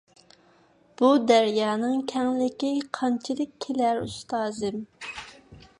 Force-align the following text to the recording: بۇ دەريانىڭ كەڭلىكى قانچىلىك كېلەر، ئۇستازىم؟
بۇ 1.01 1.09
دەريانىڭ 1.31 1.99
كەڭلىكى 2.13 2.73
قانچىلىك 2.99 3.53
كېلەر، 3.67 4.03
ئۇستازىم؟ 4.07 4.83